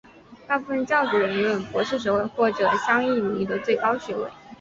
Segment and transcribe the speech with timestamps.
[0.47, 4.27] 大部分教职人员拥有博士学位或者相应领域的最高学位。